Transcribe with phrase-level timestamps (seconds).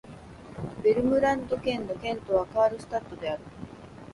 [0.81, 3.43] ヴェルムランド県の県都はカールスタッドである